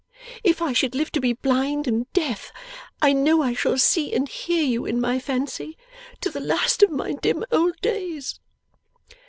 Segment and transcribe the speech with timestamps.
[0.43, 2.51] If I should live to be blind and deaf
[3.03, 5.77] I know I shall see and hear you, in my fancy,
[6.21, 8.39] to the last of my dim old days!